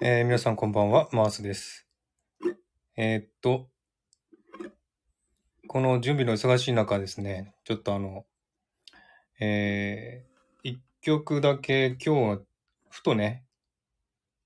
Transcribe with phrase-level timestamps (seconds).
[0.00, 1.88] えー皆さんこんばんは、マースです。
[2.96, 3.68] えーっと、
[5.66, 8.24] この準備の忙しい中ですね、ちょっとあの、
[9.40, 12.38] えー、一曲だけ今日は
[12.88, 13.44] ふとね、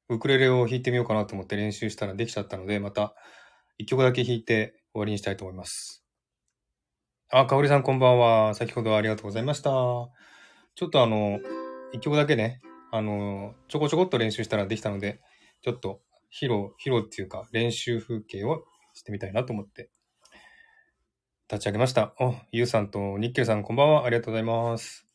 [0.09, 3.14] ウクレレを弾いてみようかなと思って練習したらできちゃったので、また
[3.77, 6.03] 一曲だけ弾いて終わりにしたいと思います。
[7.30, 8.55] あ、かおりさんこんばんは。
[8.55, 9.69] 先ほどありがとうございました。
[9.71, 11.41] ちょっとあの、
[11.93, 15.20] 一曲だけね、あの、ちょこちょこっと練習したらできたので、
[15.62, 16.02] ちょっと
[16.33, 19.91] 披露、披露っていうか練習風景をしてみたいなと思って
[21.53, 22.15] 立ち上げました。
[22.19, 24.06] お、ゆうさんとニッケルさんこんばんは。
[24.06, 25.06] ありがとうございます。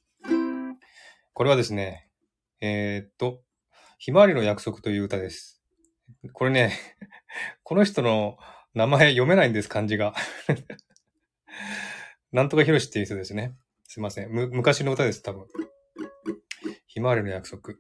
[1.34, 2.10] これはですね、
[2.62, 3.42] えーっと、
[3.98, 5.64] ひまわりの約束という歌です。
[6.34, 6.74] これね、
[7.64, 8.38] この人の
[8.76, 10.14] 名前読めないんです、漢字が。
[12.32, 13.56] なんとかひろしっていう人ですね。
[13.86, 14.30] すいません。
[14.30, 15.48] む、昔の歌です、多分。
[16.86, 17.74] ひまわりの約束。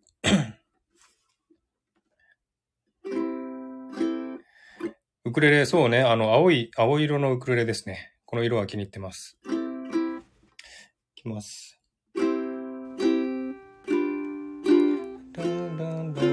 [5.28, 8.14] ウクレレ、そうね、あの、青い、青色のウクレレですね。
[8.26, 9.38] この色は気に入ってます。
[9.44, 11.82] いきます。
[16.16, 16.27] ど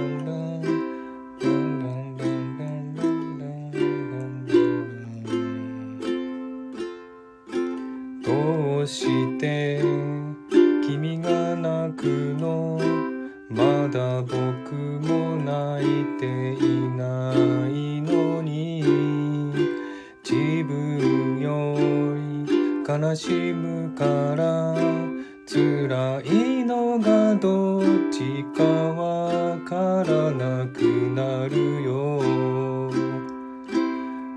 [25.65, 32.21] 辛いのがどっちかわからなくなるよ。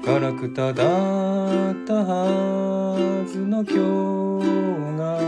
[0.06, 4.48] ガラクタだったはずの今日
[4.98, 5.20] が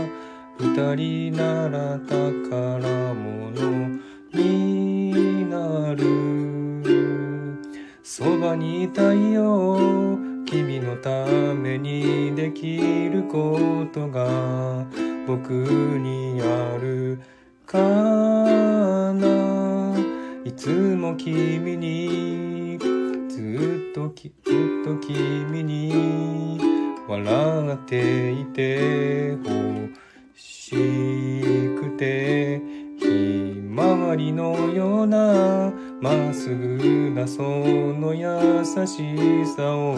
[0.58, 2.78] 二人なら宝
[3.14, 4.00] 物
[4.32, 7.60] になる。
[8.02, 10.29] そばにいたいよ。
[10.50, 12.76] 君のためにでき
[13.08, 14.26] ることが
[15.24, 17.20] 僕にある
[17.64, 17.78] か
[19.12, 19.96] な。
[20.44, 22.76] いつも君に
[23.28, 26.58] ずっときずっと君に
[27.06, 29.50] 笑っていてほ
[30.34, 32.60] しくて
[32.98, 33.06] ひ
[33.68, 39.96] まわりのようなまっすぐなその優しさを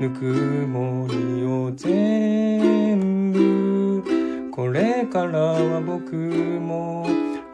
[0.00, 0.24] ぬく
[0.66, 7.06] もりを全部これからは僕も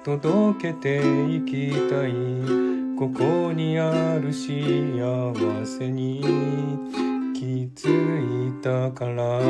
[0.04, 0.98] 届けて
[1.36, 2.12] いきたい。
[3.02, 4.46] ここにある幸
[5.64, 6.20] せに
[7.34, 9.40] 気づいたから。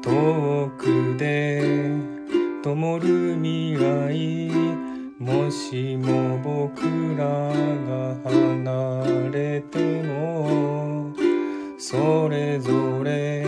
[0.00, 2.17] 遠くで
[2.74, 4.50] 灯る未来
[5.18, 6.82] もしも僕
[7.16, 11.14] らが離れても
[11.78, 13.42] それぞれ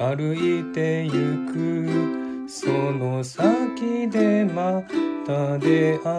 [0.00, 4.82] 歩いてゆくその先でま
[5.24, 6.10] た出会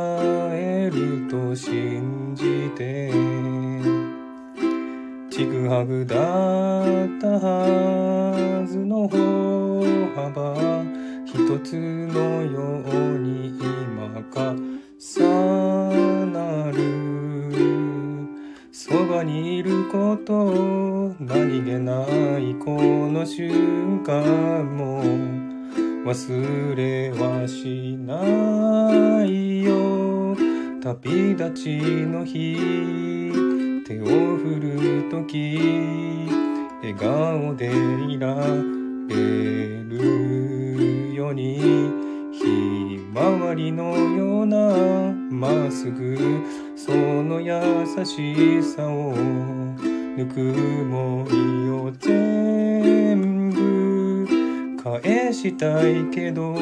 [0.54, 3.12] えると信じて
[5.30, 9.84] ちぐはぐだったはずの歩
[10.16, 10.99] 幅
[11.50, 12.60] 一つのよ
[13.16, 14.54] うに今か
[15.00, 16.78] さなる。
[18.72, 22.06] そばにいること何気な
[22.38, 25.02] いこの瞬間も
[26.06, 30.38] 忘れはしないよ。
[30.84, 32.60] 旅立ちの日
[33.88, 34.06] 手を
[34.38, 35.58] 振るとき
[36.84, 37.72] 笑顔で
[38.08, 38.36] いら
[39.08, 39.16] れ
[39.90, 40.29] る。
[41.40, 44.58] ようにひまわりのような
[45.32, 46.18] まっすぐ
[46.76, 50.40] その優しさをぬく
[50.86, 54.28] もりを全部
[54.84, 56.56] 返したいけど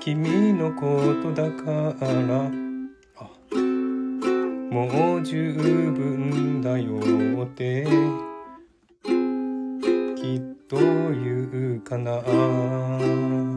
[0.00, 2.50] 君のことだから
[4.70, 7.00] もう十分だよ
[7.44, 7.86] って
[10.16, 13.55] きっと言うかな。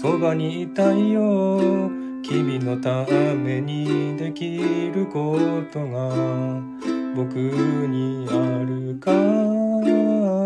[0.00, 1.90] そばにいたいよ。
[2.22, 3.04] 君のた
[3.34, 4.56] めにでき
[4.94, 5.36] るこ
[5.72, 6.14] とが
[7.16, 8.32] 僕にあ
[8.64, 9.10] るか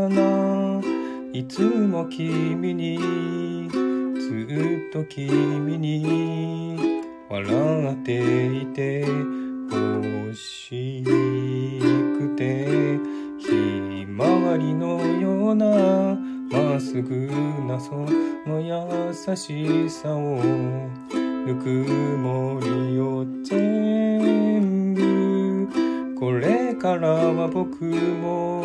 [0.08, 0.80] な。
[1.34, 2.98] いつも君に
[4.18, 9.04] ずっと君に笑っていて
[9.70, 12.98] 欲しくて
[13.38, 16.11] ひまわりのような
[16.52, 17.26] まっすぐ
[17.66, 17.94] なそ
[18.46, 20.42] の優しさを
[21.46, 21.68] ぬく
[22.18, 25.68] もりを全部
[26.18, 28.64] これからは僕も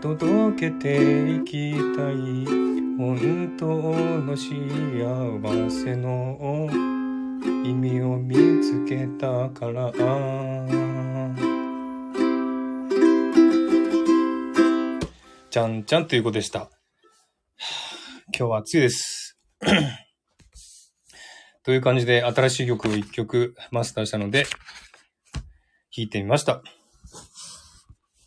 [0.00, 2.68] 届けていきたい。
[2.98, 6.68] 本当の幸せの
[7.64, 9.92] 意味を見つけたから。
[15.50, 16.77] じゃんじゃんということでした。
[18.38, 19.36] 今日は暑いです。
[21.64, 24.44] という感じで新しい曲を一曲マスターしたので、
[25.90, 26.62] 弾いてみました。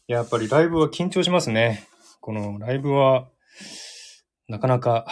[0.08, 1.88] やっぱりライブは緊張しますね。
[2.20, 3.30] このライブは、
[4.50, 5.08] なかなか、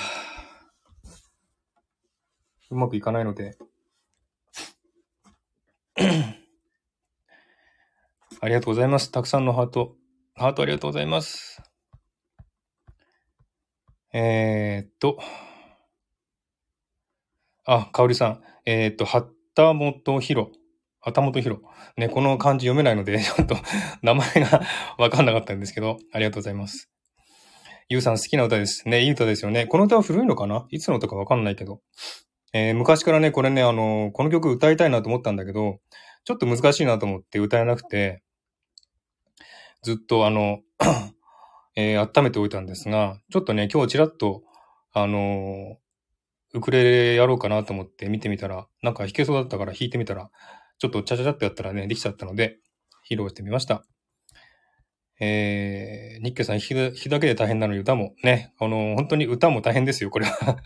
[2.70, 3.58] うまくいかないので、
[8.42, 9.14] ありがとうございます。
[9.14, 9.96] たくさんのハート。
[10.36, 11.69] ハートありがとうございます。
[14.12, 15.20] えー、っと。
[17.66, 18.42] あ、かおりさん。
[18.66, 20.52] えー、っと、はったもとひろ。
[21.02, 21.62] はたもとひろ。
[21.98, 23.56] ね、この漢字読めないので、 ちょっと
[24.02, 24.62] 名前が
[24.98, 26.90] わかんなかったんですけど、ありがとうございます。
[27.88, 28.88] ゆうさん好きな歌です。
[28.90, 29.68] ね、いい歌ですよね。
[29.68, 30.66] この歌は古いのかな？
[30.70, 31.82] いつの歌かわかんないけど。
[32.54, 35.80] えー、昔からね、これね、あの、この曲歌いたいなと思ったんだけど、
[36.24, 38.24] ちょっと難しいなと思って歌えなくて、
[39.84, 40.60] ずっとあの
[41.82, 44.44] えー、温めておいたんですが、ちょっとね、今日ちらっと、
[44.92, 50.30] あのー、ウクレレやろうかなと思って見てみたら、なんか弾けそうだったから弾いてみたら、
[50.80, 52.58] ちょっとチャチャチャってやったらね、できちゃったので、
[53.10, 53.86] 披露してみました。
[55.22, 60.58] えー、ニッケさん弾きだけで大変なのに歌もね、あのー、本当に歌も大変ですよ、これは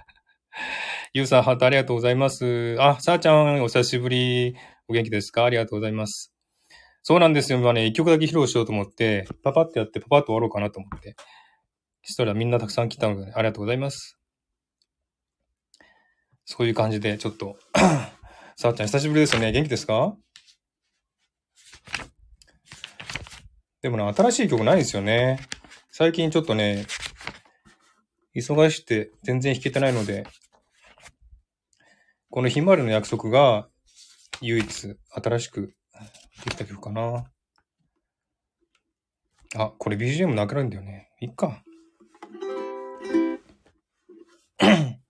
[1.14, 2.76] ゆうさん、ハートありがとうございます。
[2.80, 4.56] あ、さあちゃん、お久しぶり。
[4.88, 5.46] お元気ですか？
[5.46, 6.33] ありがとうございます。
[7.06, 7.60] そうなんですよ。
[7.60, 11.16] 今ね、一曲だけ披露しようと思って、パパってやってパパッと終わろうかなと思って。
[12.02, 14.18] そしたらみんなたくさん来たので、ありがとうございます。
[16.46, 17.58] そういう感じで、ちょっと
[18.56, 19.52] さあちゃん久しぶりですよね。
[19.52, 20.16] 元気ですか？
[23.82, 25.40] でもね、新しい曲ないですよね。
[25.92, 26.86] 最近ちょっとね、
[28.34, 30.26] 忙しくて全然弾けてないので、
[32.30, 33.68] このひまわりの約束が
[34.40, 35.76] 唯一新しく
[36.44, 37.24] できた曲かな。
[39.56, 41.10] あ、これ BGM なくなるんだよね。
[41.22, 41.64] いっか。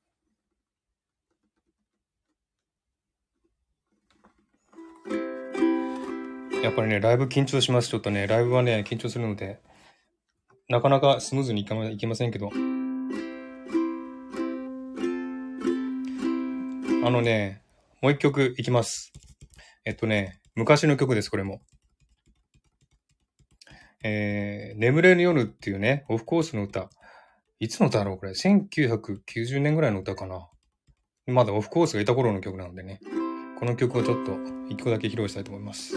[6.62, 7.90] やっぱりね、ライブ緊張します。
[7.90, 9.60] ちょっとね、ライブはね、緊張するので、
[10.70, 12.52] なかなかスムーズにいかいけませんけど。
[17.06, 17.64] あのね、
[18.02, 19.12] もう一曲いきます。
[19.84, 21.62] えっとね、昔の曲です、これも。
[24.04, 26.90] えー、眠れる夜っていうね、オフコースの歌。
[27.60, 30.48] いつの歌だろうこれ？1990年ぐらいの歌かな。
[31.26, 33.00] まだオフコースがいた頃の曲なんでね。
[33.58, 34.34] この曲をちょっと
[34.70, 35.96] 一個だけ披露したいと思います。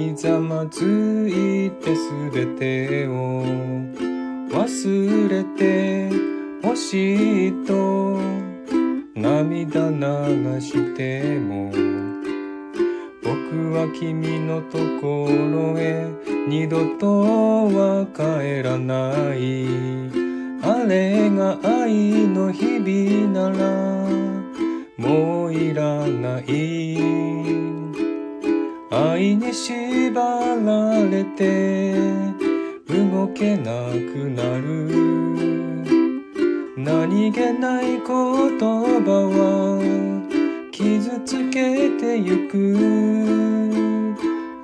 [0.00, 3.44] ひざまずいてすべてを
[4.48, 6.08] 忘れて
[6.66, 8.18] ほしいと
[9.14, 11.70] 涙流しても
[13.22, 16.08] 僕は君のところへ
[16.48, 19.66] 二度とは帰らない
[20.62, 23.60] あれが愛の日々なら
[24.96, 27.39] もういらない
[29.02, 31.94] 愛に縛られて
[32.86, 34.90] 動けなくなる。
[36.76, 39.80] 何気ない言葉は
[40.70, 42.76] 傷つけてゆく。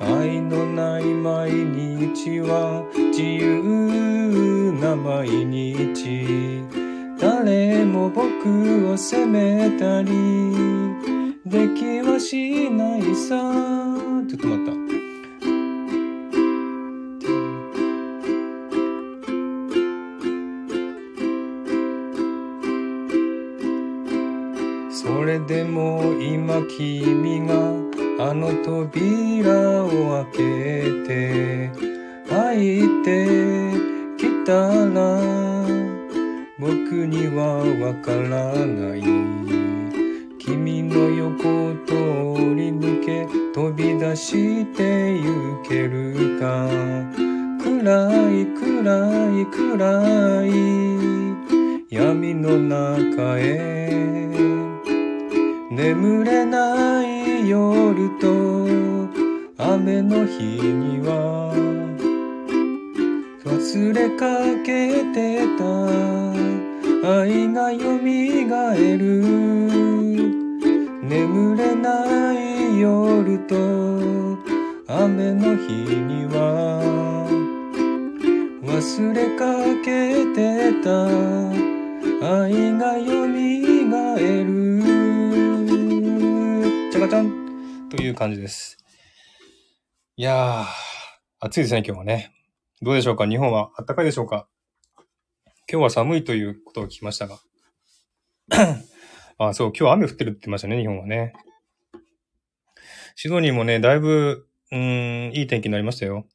[0.01, 6.63] 愛のない毎日は自由な毎日。
[7.19, 10.86] 誰も僕を責めたり
[11.47, 13.39] できはしないさ。
[14.29, 14.73] ちょっと待った。
[24.91, 27.55] それでも今君が
[28.29, 30.41] あの扉を開け
[31.07, 31.71] て
[32.29, 33.71] 入って
[34.19, 34.51] きた
[34.87, 35.21] ら
[36.59, 39.46] 僕にはわからない。
[40.47, 41.95] 君の横を通
[42.55, 46.69] り抜け飛び出してゆけるか。
[47.61, 50.49] 暗い暗い暗い。
[51.91, 53.91] 闇の中へ。
[55.73, 58.47] 眠れない夜と。
[59.59, 61.53] 雨の日には。
[63.45, 65.65] 忘れかけてた。
[67.19, 69.76] 愛がよみがえる。
[71.27, 73.57] 眠れない夜と
[74.87, 77.27] 雨の日には
[78.63, 79.45] 忘れか
[79.85, 81.09] けてた
[82.45, 84.81] 愛がよみがえる
[86.93, 88.79] ちゃかちゃんという感じです。
[90.17, 90.67] いやー、
[91.41, 92.33] 暑いですね、今日はね。
[92.83, 93.27] どうでしょうか？
[93.27, 94.47] 日本は暖かいでしょうか？
[95.69, 97.41] 今日は寒いということを聞きましたが。
[99.39, 101.35] あ、そう、今日雨降ってるって言ってましたね、日本はね。
[103.15, 106.27] シドニーもね、だいぶ、うーん、いい天気になりましたよ。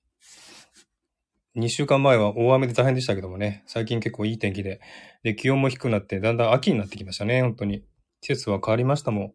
[1.55, 4.79] 2週間前は大雨で大変でしたけどもね、最近結構いい天気で、
[5.23, 7.83] で、気温も低くなって、だんだん秋になってきましたね、本当に。
[8.21, 9.33] 季節は変わりましたもん。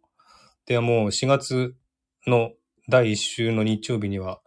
[0.67, 1.75] ではもう4月
[2.27, 2.53] の
[2.89, 4.41] 第1週の日曜日には、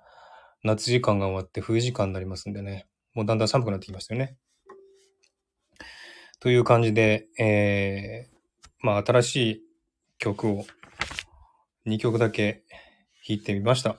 [0.64, 4.38] 夏時間が終わって冬時間になりますんでね、もうだんだん寒くなってきましたよね。
[6.40, 8.39] という感じで、えー、
[8.82, 9.62] まあ新しい
[10.20, 10.66] 曲を
[11.86, 12.64] 2曲だけ
[13.28, 13.98] 弾いてみました。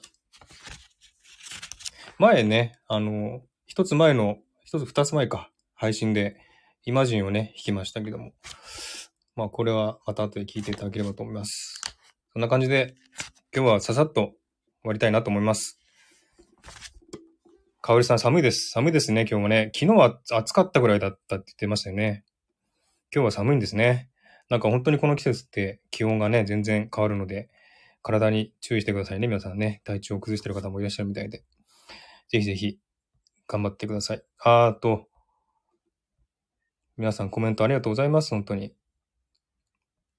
[2.19, 6.37] 前ね、あの、一つ前の、一つ二つ前か、配信で、
[6.85, 8.33] イマジンをね、弾きましたけども。
[9.37, 11.81] まあ、これはまた後で聞いていただければと思います。
[12.33, 12.95] そんな感じで、
[13.55, 14.35] 今日はささっと終
[14.85, 15.79] わりたいなと思います。
[17.81, 18.71] かおりさん寒いです。
[18.71, 19.71] 寒いですね、今日もね。
[19.75, 22.25] 昨日は暑かったぐらいだったって言ってましたよね。
[23.15, 24.11] 今日は寒いんですね。
[24.51, 27.49] なんか本当にこの季節って気温がね、全然変わるので、
[28.03, 29.81] 体に注意してくださいね、皆さんね。
[29.85, 31.45] 体調を崩してる方もいらっしゃるみたいで。
[32.29, 32.79] ぜひぜひ、
[33.47, 34.23] 頑張ってください。
[34.39, 35.07] あーと、
[36.97, 38.75] 皆さんコメントありがとうございます、本当に。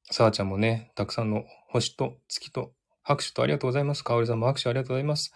[0.10, 2.74] さあちゃんもね、たくさんの星と月と
[3.04, 4.04] 拍手とありがとうございます。
[4.04, 5.34] かおりさんも拍手ありがとうございます。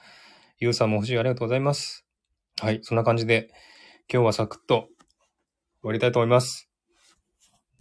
[0.58, 2.06] ゆうさんも星ありがとうございます。
[2.62, 3.50] はい、そんな感じで、
[4.12, 4.88] 今日はサクッと
[5.82, 6.70] 終わりたいと思います。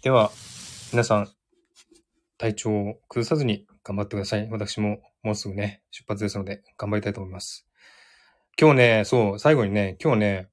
[0.02, 0.32] では、
[0.94, 1.28] 皆さん、
[2.38, 4.48] 体調を崩さずに頑張ってください。
[4.48, 7.66] 私ももうすぐね、出発ですので、頑張りたいと思います。
[8.56, 10.48] 今日ね、そう、最後にね、今日ね、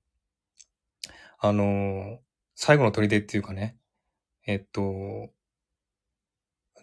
[1.37, 2.17] あのー
[2.55, 3.77] 最後の砦っていうかね、
[4.47, 5.29] えっと、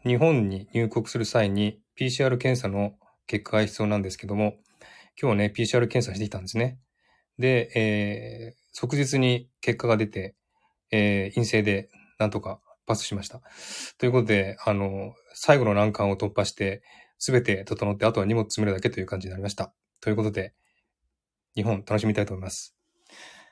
[0.04, 2.92] 日本に入国する際に PCR 検査の
[3.26, 4.54] 結果が必要なんですけども、
[5.20, 6.78] 今日ね、PCR 検査してきたんですね。
[7.40, 10.36] で、えー即日に結果が出て、
[10.92, 13.40] えー陰性でなんとかパスしました。
[13.98, 16.82] ということで、あの、最後の難関を突破して、
[17.18, 19.72] すべて整って、あとは荷物詰めるだけという感じになりました。
[20.00, 20.54] ということで、
[21.54, 22.74] 日本楽しみたいと思います。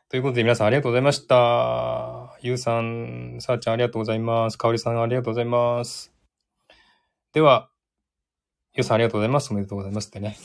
[0.08, 2.38] ということで皆さんありがとうございました。
[2.40, 4.56] ゆうさん、さあちゃんありがとうございます。
[4.56, 6.12] かおりさんありがとうございます。
[7.32, 7.68] では、
[8.74, 9.50] ゆうさんありがとうございます。
[9.50, 10.36] おめでとうございますってね。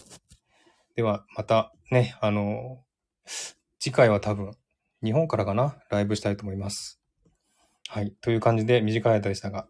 [0.96, 2.84] では、またね、あの、
[3.80, 4.52] 次回は多分、
[5.04, 5.78] 日本からかな？
[5.90, 7.01] ライブしたいと思います。
[7.90, 8.14] はい。
[8.22, 9.68] という感じで短い間でしたが、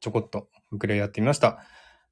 [0.00, 1.58] ちょこっとウクレレやってみました。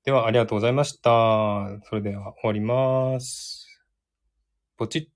[0.04, 1.68] では、ありがとうございました。
[1.88, 3.66] それでは終わります。
[4.76, 5.15] ポチッ